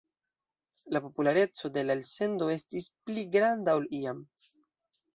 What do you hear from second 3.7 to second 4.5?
ol iam.